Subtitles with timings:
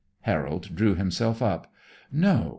[0.21, 1.71] Harold drew himself up.
[2.11, 2.49] "No.